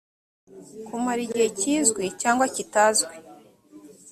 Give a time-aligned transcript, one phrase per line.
[0.85, 3.13] kumara igihe kizwi cyangwa kitazwi